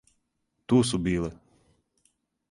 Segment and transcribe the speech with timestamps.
[0.71, 1.29] Ту су биле.